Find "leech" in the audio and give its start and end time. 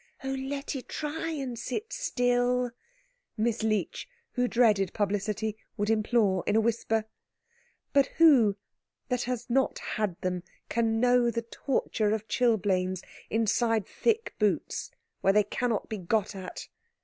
3.61-4.07